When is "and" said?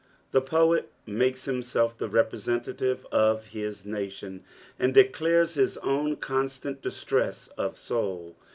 4.79-4.95